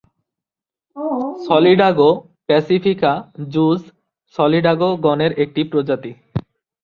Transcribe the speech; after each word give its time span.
Solidago 1.45 2.09
প্যাসিফিকা 2.47 3.11
জুজ 3.53 3.81
Solidago 4.35 4.89
গণের 5.05 5.31
একটি 5.43 5.61
প্রজাতি। 5.71 6.11